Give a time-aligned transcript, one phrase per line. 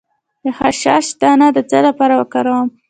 [0.43, 2.67] د خشخاش دانه د څه لپاره وکاروم؟